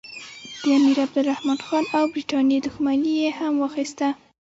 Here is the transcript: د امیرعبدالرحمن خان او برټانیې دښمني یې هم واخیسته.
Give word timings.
د 0.61 0.63
امیرعبدالرحمن 0.77 1.59
خان 1.65 1.85
او 1.97 2.03
برټانیې 2.13 2.59
دښمني 2.65 3.13
یې 3.23 3.29
هم 3.39 3.53
واخیسته. 3.57 4.07